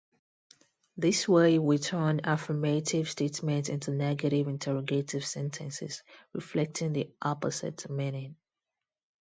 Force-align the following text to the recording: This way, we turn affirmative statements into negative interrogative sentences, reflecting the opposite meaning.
This 0.97 1.27
way, 1.27 1.59
we 1.59 1.77
turn 1.77 2.21
affirmative 2.23 3.07
statements 3.07 3.69
into 3.69 3.91
negative 3.91 4.47
interrogative 4.47 5.23
sentences, 5.23 6.01
reflecting 6.33 6.93
the 6.93 7.11
opposite 7.21 7.87
meaning. 7.87 8.35